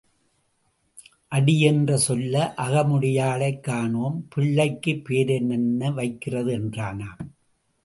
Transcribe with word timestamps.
அடி 1.27 1.61
என்று 1.61 1.97
சொல்ல 1.97 2.53
அகமுடையாளைக் 2.57 3.59
காணோம் 3.59 4.27
பிள்ளைக்குப் 4.29 5.03
பேர் 5.03 5.27
என்ன 5.27 5.91
வைக்கிறது 5.91 6.57
என்றானாம். 6.59 7.29